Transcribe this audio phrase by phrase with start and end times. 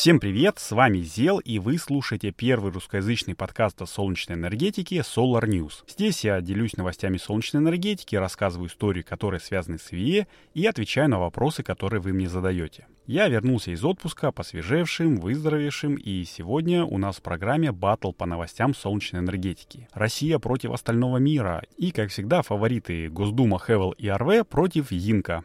[0.00, 5.42] Всем привет, с вами Зел, и вы слушаете первый русскоязычный подкаст о солнечной энергетике Solar
[5.42, 5.82] News.
[5.88, 11.18] Здесь я делюсь новостями солнечной энергетики, рассказываю истории, которые связаны с ВИЭ, и отвечаю на
[11.18, 12.86] вопросы, которые вы мне задаете.
[13.08, 18.76] Я вернулся из отпуска, посвежевшим, выздоровевшим, и сегодня у нас в программе батл по новостям
[18.76, 19.88] солнечной энергетики.
[19.94, 25.42] Россия против остального мира, и, как всегда, фавориты Госдума, Хевел и РВ против Йинка.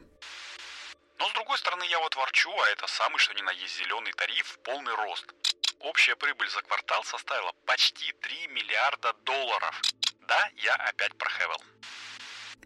[2.15, 5.25] Вот ворчу, а это самый что ни на есть зеленый тариф в полный рост.
[5.79, 9.81] Общая прибыль за квартал составила почти 3 миллиарда долларов.
[10.27, 11.57] Да, я опять про Хевел.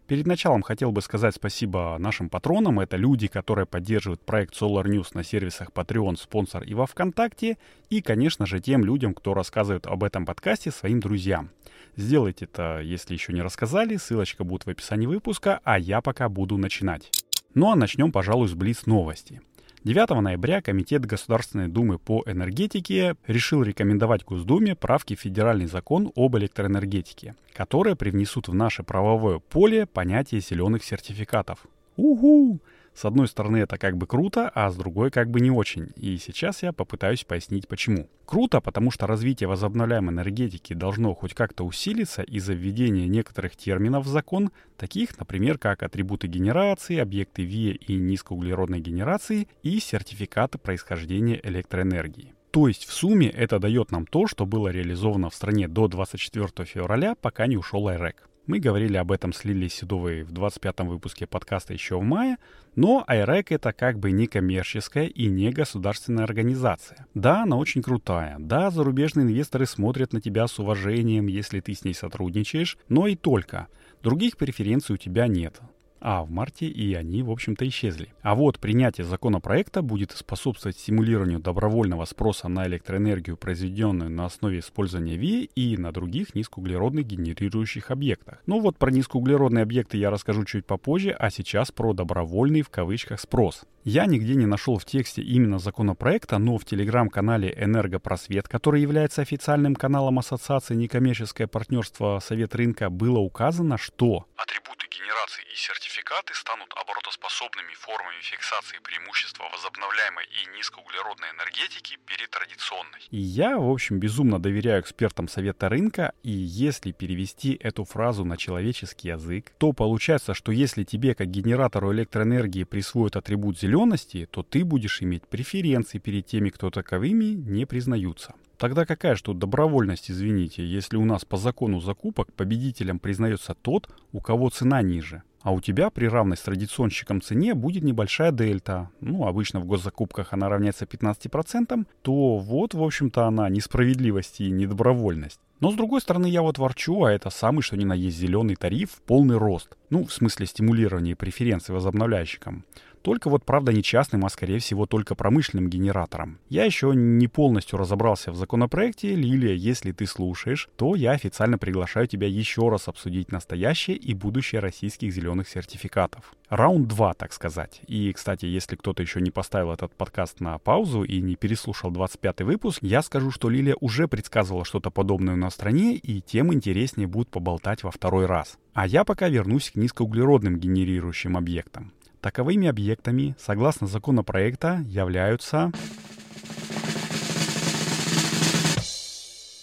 [0.07, 2.79] Перед началом хотел бы сказать спасибо нашим патронам.
[2.79, 7.57] Это люди, которые поддерживают проект Solar News на сервисах Patreon, спонсор и во Вконтакте.
[7.89, 11.49] И, конечно же, тем людям, кто рассказывает об этом подкасте своим друзьям.
[11.97, 13.97] Сделайте это, если еще не рассказали.
[13.97, 17.11] Ссылочка будет в описании выпуска, а я пока буду начинать.
[17.57, 19.41] Ну а начнем, пожалуй, с Блиц новости.
[19.83, 26.37] 9 ноября Комитет Государственной Думы по энергетике решил рекомендовать Госдуме правки в федеральный закон об
[26.37, 31.65] электроэнергетике, которые привнесут в наше правовое поле понятие зеленых сертификатов.
[31.95, 32.59] Угу!
[32.97, 35.91] С одной стороны это как бы круто, а с другой как бы не очень.
[35.97, 38.09] И сейчас я попытаюсь пояснить почему.
[38.25, 44.07] Круто, потому что развитие возобновляемой энергетики должно хоть как-то усилиться из-за введения некоторых терминов в
[44.07, 52.33] закон, таких, например, как атрибуты генерации, объекты ВИЭ и низкоуглеродной генерации и сертификаты происхождения электроэнергии.
[52.49, 56.65] То есть в сумме это дает нам то, что было реализовано в стране до 24
[56.65, 58.15] февраля, пока не ушел IREC.
[58.47, 62.37] Мы говорили об этом с Лилией Седовой в 25-м выпуске подкаста еще в мае,
[62.77, 67.05] но IREC это как бы не коммерческая и не государственная организация.
[67.13, 71.83] Да, она очень крутая, да, зарубежные инвесторы смотрят на тебя с уважением, если ты с
[71.83, 73.67] ней сотрудничаешь, но и только.
[74.01, 75.59] Других преференций у тебя нет
[75.99, 78.09] а в марте и они, в общем-то, исчезли.
[78.21, 85.17] А вот принятие законопроекта будет способствовать стимулированию добровольного спроса на электроэнергию, произведенную на основе использования
[85.17, 88.41] ВИЭ и на других низкоуглеродных генерирующих объектах.
[88.45, 93.19] Ну вот про низкоуглеродные объекты я расскажу чуть попозже, а сейчас про добровольный в кавычках
[93.19, 93.65] спрос.
[93.89, 99.75] Я нигде не нашел в тексте именно законопроекта, но в телеграм-канале «Энергопросвет», который является официальным
[99.75, 107.73] каналом Ассоциации некоммерческое партнерство Совет рынка, было указано, что Атрибуты генерации и сертификаты станут оборотоспособными
[107.75, 112.99] формами фиксации преимущества возобновляемой и низкоуглеродной энергетики перед традиционной.
[113.09, 118.35] И я, в общем, безумно доверяю экспертам Совета рынка, и если перевести эту фразу на
[118.35, 124.65] человеческий язык, то получается, что если тебе как генератору электроэнергии присвоят атрибут зелености, то ты
[124.65, 128.33] будешь иметь преференции перед теми, кто таковыми не признаются.
[128.57, 133.89] Тогда какая же тут добровольность, извините, если у нас по закону закупок победителем признается тот,
[134.11, 135.21] у кого цена ниже?
[135.41, 138.89] А у тебя при равной с традиционщиком цене будет небольшая дельта.
[138.99, 145.39] Ну, обычно в госзакупках она равняется 15%, то вот, в общем-то, она несправедливость и недобровольность.
[145.59, 148.55] Но с другой стороны, я вот ворчу, а это самый что ни на есть зеленый
[148.55, 149.77] тариф в полный рост.
[149.89, 152.65] Ну, в смысле стимулирования преференций возобновляющим.
[153.01, 156.39] Только вот, правда, не частным, а скорее всего только промышленным генератором.
[156.49, 159.15] Я еще не полностью разобрался в законопроекте.
[159.15, 164.59] Лилия, если ты слушаешь, то я официально приглашаю тебя еще раз обсудить настоящее и будущее
[164.59, 166.33] российских зеленых сертификатов.
[166.49, 167.81] Раунд 2, так сказать.
[167.87, 172.41] И, кстати, если кто-то еще не поставил этот подкаст на паузу и не переслушал 25
[172.41, 177.29] выпуск, я скажу, что Лилия уже предсказывала что-то подобное в стране, и тем интереснее будет
[177.29, 178.57] поболтать во второй раз.
[178.73, 181.91] А я пока вернусь к низкоуглеродным генерирующим объектам.
[182.27, 185.71] Таковыми объектами, согласно законопроекта, являются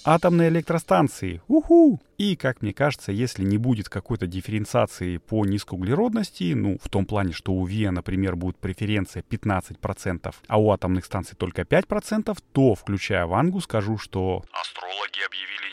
[0.03, 1.43] атомные электростанции.
[1.47, 2.01] Уху!
[2.17, 7.35] И, как мне кажется, если не будет какой-то дифференциации по низкоуглеродности, ну, в том плане,
[7.35, 13.27] что у ВИА, например, будет преференция 15%, а у атомных станций только 5%, то, включая
[13.27, 14.43] Вангу, скажу, что...
[14.53, 15.64] Астрологи объявили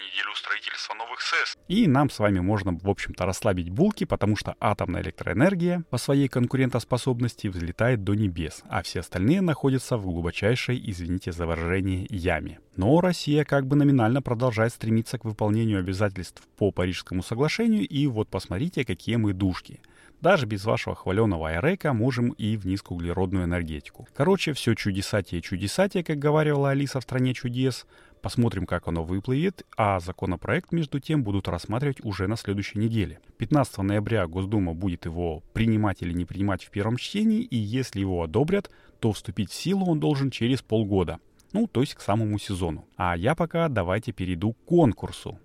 [1.22, 1.58] СЭС.
[1.68, 6.28] И нам с вами можно, в общем-то, расслабить булки, потому что атомная электроэнергия по своей
[6.28, 12.60] конкурентоспособности взлетает до небес, а все остальные находятся в глубочайшей, извините за выражение, яме.
[12.76, 18.30] Но Россия как бы номинально продолжает стремиться к выполнению обязательств по Парижскому соглашению, и вот
[18.30, 19.82] посмотрите, какие мы душки.
[20.22, 24.08] Даже без вашего хваленого айрека можем и в низкоуглеродную энергетику.
[24.16, 27.88] Короче, все чудесатие чудесатие, как говорила Алиса в «Стране чудес».
[28.22, 33.20] Посмотрим, как оно выплывет, а законопроект, между тем, будут рассматривать уже на следующей неделе.
[33.38, 38.22] 15 ноября Госдума будет его принимать или не принимать в первом чтении, и если его
[38.22, 38.70] одобрят,
[39.00, 41.20] то вступить в силу он должен через полгода.
[41.52, 42.86] Ну, то есть к самому сезону.
[42.96, 45.40] А я пока давайте перейду к конкурсу.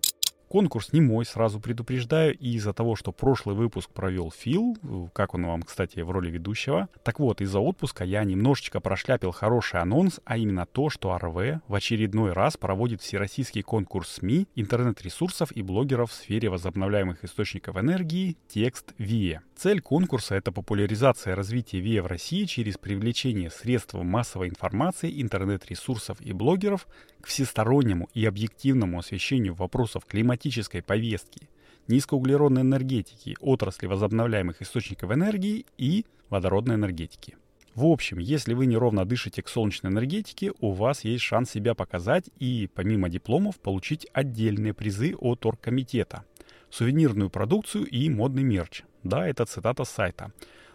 [0.49, 4.77] Конкурс не мой, сразу предупреждаю, и из-за того, что прошлый выпуск провел Фил,
[5.13, 6.89] как он вам, кстати, в роли ведущего.
[7.03, 11.75] Так вот, из-за отпуска я немножечко прошляпил хороший анонс, а именно то, что РВ в
[11.75, 18.95] очередной раз проводит всероссийский конкурс СМИ, интернет-ресурсов и блогеров в сфере возобновляемых источников энергии «Текст
[18.99, 19.41] ВИЭ».
[19.57, 26.33] Цель конкурса— это популяризация развития ВИЭ в России через привлечение средств массовой информации, интернет-ресурсов и
[26.33, 26.87] блогеров
[27.23, 31.49] к всестороннему и объективному освещению вопросов климатической повестки,
[31.89, 37.39] низкоуглеродной энергетики, отрасли возобновляемых источников энергии и водородной энергетики.
[37.75, 42.29] В общем, если вы неровно дышите к солнечной энергетике, у вас есть шанс себя показать
[42.39, 46.27] и, помимо дипломов, получить отдельные призы от оргкомитета,
[46.69, 50.33] сувенирную продукцию и модный мерч– да, это цитата с сайта.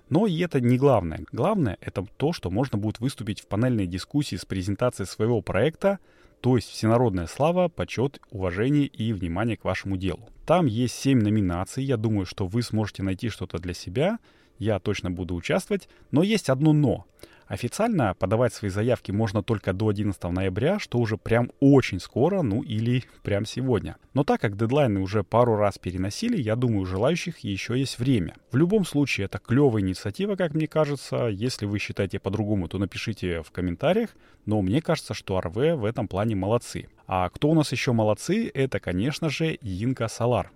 [0.10, 1.22] Но и это не главное.
[1.32, 6.00] Главное— это то, что можно будет выступить в панельной дискуссии с презентацией своего проекта,
[6.42, 10.28] то есть всенародная слава, почет, уважение и внимание к вашему делу.
[10.46, 14.20] Там есть 7 номинаций, я думаю, что вы сможете найти что-то для себя,
[14.60, 17.06] я точно буду участвовать, но есть одно «но».
[17.52, 22.62] Официально подавать свои заявки можно только до 11 ноября, что уже прям очень скоро, ну
[22.62, 23.98] или прям сегодня.
[24.14, 28.36] Но так как дедлайны уже пару раз переносили, я думаю, у желающих еще есть время.
[28.54, 31.26] В любом случае, это клевая инициатива, как мне кажется.
[31.28, 34.12] Если вы считаете по-другому, то напишите в комментариях.
[34.46, 36.88] Но мне кажется, что РВ в этом плане молодцы.
[37.06, 40.52] А кто у нас еще молодцы, это, конечно же, Инка Солар.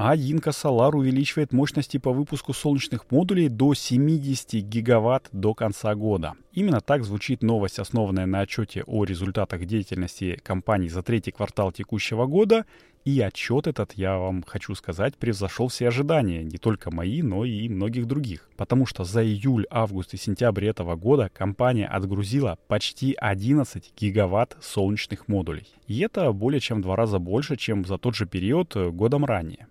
[0.00, 0.52] А Инка
[0.94, 6.34] увеличивает мощности по выпуску солнечных модулей до 70 гигаватт до конца года.
[6.52, 12.26] Именно так звучит новость, основанная на отчете о результатах деятельности компании за третий квартал текущего
[12.26, 12.64] года.
[13.04, 17.68] И отчет этот, я вам хочу сказать, превзошел все ожидания, не только мои, но и
[17.68, 18.48] многих других.
[18.56, 25.26] Потому что за июль, август и сентябрь этого года компания отгрузила почти 11 гигаватт солнечных
[25.26, 25.66] модулей.
[25.88, 29.66] И это более чем в два раза больше, чем за тот же период годом ранее.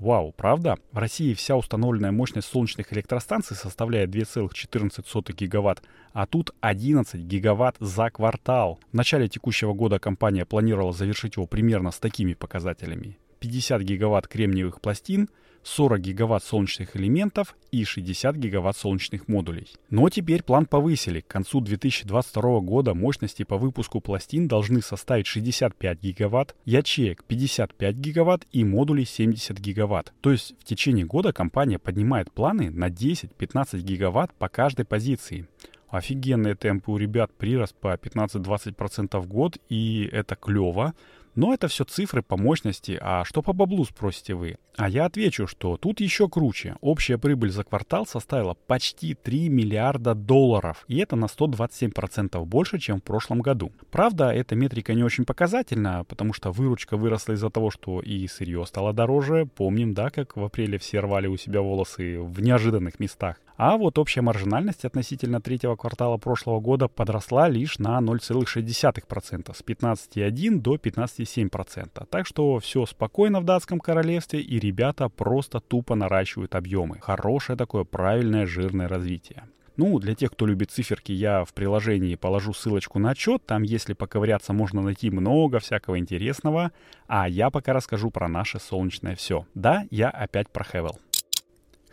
[0.00, 0.78] Вау, правда?
[0.92, 5.82] В России вся установленная мощность солнечных электростанций составляет 2,14 гигаватт,
[6.14, 8.80] а тут 11 гигаватт за квартал.
[8.92, 13.18] В начале текущего года компания планировала завершить его примерно с такими показателями.
[13.40, 15.28] 50 гигаватт кремниевых пластин,
[15.62, 19.68] 40 гигаватт солнечных элементов и 60 гигаватт солнечных модулей.
[19.90, 21.20] Но теперь план повысили.
[21.20, 28.46] К концу 2022 года мощности по выпуску пластин должны составить 65 гигаватт, ячеек 55 гигаватт
[28.52, 30.12] и модулей 70 гигаватт.
[30.20, 35.46] То есть в течение года компания поднимает планы на 10-15 гигаватт по каждой позиции.
[35.90, 40.94] Офигенные темпы у ребят, прирост по 15-20% в год, и это клево.
[41.34, 44.56] Но это все цифры по мощности, а что по баблу, спросите вы?
[44.76, 46.76] А я отвечу, что тут еще круче.
[46.80, 53.00] Общая прибыль за квартал составила почти 3 миллиарда долларов, и это на 127% больше, чем
[53.00, 53.72] в прошлом году.
[53.90, 58.64] Правда, эта метрика не очень показательна, потому что выручка выросла из-за того, что и сырье
[58.66, 59.46] стало дороже.
[59.54, 63.36] Помним, да, как в апреле все рвали у себя волосы в неожиданных местах.
[63.62, 70.60] А вот общая маржинальность относительно третьего квартала прошлого года подросла лишь на 0,6%, с 15,1
[70.60, 72.06] до 15,7%.
[72.08, 77.00] Так что все спокойно в датском королевстве и ребята просто тупо наращивают объемы.
[77.02, 79.44] Хорошее такое правильное жирное развитие.
[79.76, 83.44] Ну, для тех, кто любит циферки, я в приложении положу ссылочку на отчет.
[83.44, 86.72] Там, если поковыряться, можно найти много всякого интересного.
[87.08, 89.44] А я пока расскажу про наше солнечное все.
[89.54, 90.98] Да, я опять про Хевел.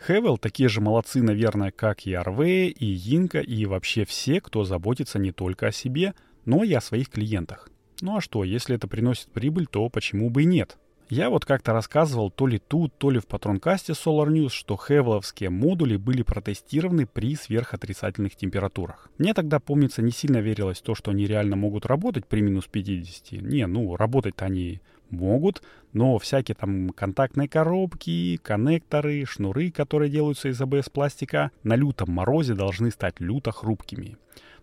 [0.06, 5.18] Хевел такие же молодцы, наверное, как и Арве, и Инка, и вообще все, кто заботится
[5.18, 6.14] не только о себе,
[6.44, 7.68] но и о своих клиентах.
[8.00, 10.78] Ну а что, если это приносит прибыль, то почему бы и нет?
[11.10, 15.48] Я вот как-то рассказывал то ли тут, то ли в патронкасте Solar News, что хевеловские
[15.48, 19.08] модули были протестированы при сверхотрицательных температурах.
[19.16, 22.66] Мне тогда, помнится, не сильно верилось в то, что они реально могут работать при минус
[22.70, 23.40] 50.
[23.40, 25.62] Не, ну, работать-то они могут,
[25.92, 32.90] но всякие там контактные коробки, коннекторы, шнуры, которые делаются из АБС-пластика, на лютом морозе должны
[32.90, 34.16] стать люто хрупкими.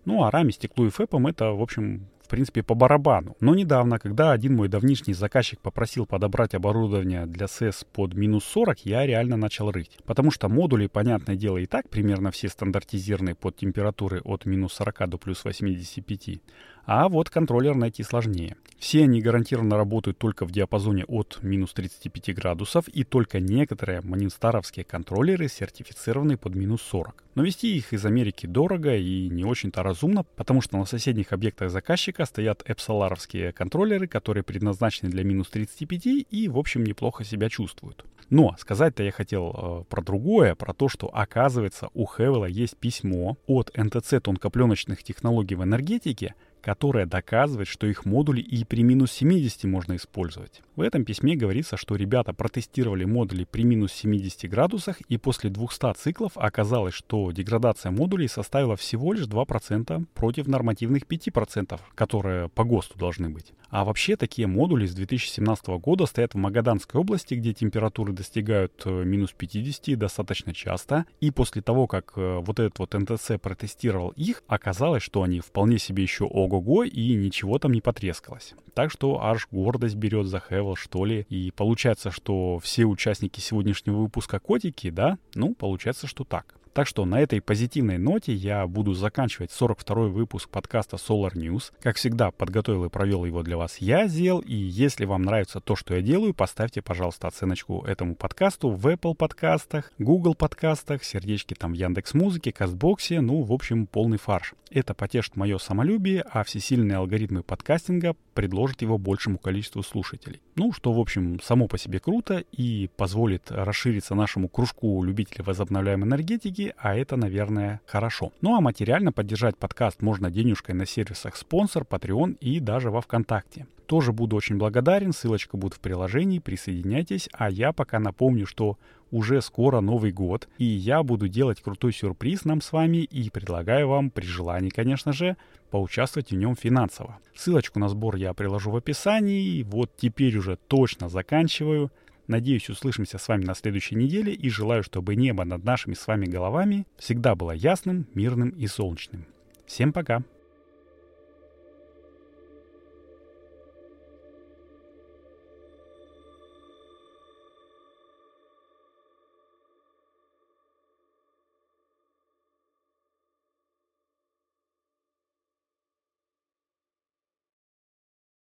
[0.06, 3.38] Ну а раме, стеклу и фэпом это, в общем, в принципе, по барабану.
[3.40, 8.80] Но недавно, когда один мой давнишний заказчик попросил подобрать оборудование для СЭС под минус 40,
[8.86, 10.00] я реально начал рыть.
[10.06, 15.10] Потому что модули, понятное дело, и так примерно все стандартизированы под температуры от минус 40
[15.10, 16.42] до плюс 85.
[16.86, 18.56] А вот контроллер найти сложнее.
[18.78, 24.86] Все они гарантированно работают только в диапазоне от минус 35 градусов, и только некоторые манинстаровские
[24.86, 27.24] контроллеры сертифицированы под минус 40.
[27.34, 31.72] Но вести их из Америки дорого и не очень-то разумно, потому что на соседних объектах
[31.72, 38.06] заказчика стоят эпсоларовские контроллеры, которые предназначены для минус 35 и, в общем, неплохо себя чувствуют.
[38.30, 43.38] Но сказать-то я хотел э, про другое, про то, что оказывается у Хевела есть письмо
[43.46, 46.34] от НТЦ тонкопленочных технологий в энергетике,
[46.66, 50.64] которая доказывает, что их модули и при минус 70 можно использовать.
[50.76, 55.94] В этом письме говорится, что ребята протестировали модули при минус 70 градусах, и после 200
[55.94, 62.98] циклов оказалось, что деградация модулей составила всего лишь 2% против нормативных 5%, которые по ГОСТу
[62.98, 63.54] должны быть.
[63.70, 69.04] А вообще такие модули с 2017 года стоят в Магаданской области, где температуры достигают э,
[69.04, 71.06] минус 50 достаточно часто.
[71.20, 75.78] И после того, как э, вот этот вот НТЦ протестировал их, оказалось, что они вполне
[75.78, 76.24] себе еще
[76.56, 78.54] ого-го и ничего там не потрескалось.
[78.74, 81.26] Так что аж гордость берет за Хевел, что ли.
[81.30, 85.18] И получается, что все участники сегодняшнего выпуска котики, да?
[85.34, 86.56] Ну, получается, что так.
[86.76, 91.72] Так что на этой позитивной ноте я буду заканчивать 42-й выпуск подкаста Solar News.
[91.82, 94.40] Как всегда, подготовил и провел его для вас я, Зел.
[94.40, 99.16] И если вам нравится то, что я делаю, поставьте, пожалуйста, оценочку этому подкасту в Apple
[99.16, 104.54] подкастах, Google подкастах, сердечки там в Яндекс Музыке, Кастбоксе, ну, в общем, полный фарш.
[104.70, 110.42] Это потешит мое самолюбие, а всесильные алгоритмы подкастинга предложат его большему количеству слушателей.
[110.56, 116.08] Ну, что, в общем, само по себе круто и позволит расшириться нашему кружку любителей возобновляемой
[116.10, 118.32] энергетики а это, наверное, хорошо.
[118.42, 123.68] Ну а материально поддержать подкаст можно денежкой на сервисах спонсор, Patreon и даже во ВКонтакте.
[123.86, 128.78] Тоже буду очень благодарен, ссылочка будет в приложении, присоединяйтесь, а я пока напомню, что
[129.12, 133.88] уже скоро Новый год, и я буду делать крутой сюрприз нам с вами и предлагаю
[133.88, 135.38] вам, при желании, конечно же,
[135.70, 137.20] поучаствовать в нем финансово.
[137.36, 141.92] Ссылочку на сбор я приложу в описании, вот теперь уже точно заканчиваю.
[142.28, 146.26] Надеюсь, услышимся с вами на следующей неделе и желаю, чтобы небо над нашими с вами
[146.26, 149.26] головами всегда было ясным, мирным и солнечным.
[149.66, 150.24] Всем пока!